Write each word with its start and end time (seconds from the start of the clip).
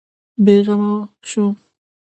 بېغمه 0.43 0.95
شوم. 1.29 1.51